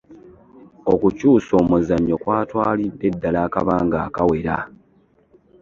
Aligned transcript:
Okukyusa 0.93 1.53
omuzannyo 1.61 2.15
kyatwalidde 2.23 3.07
ddala 3.15 3.39
akabanga 3.47 3.97
akawera. 4.07 4.57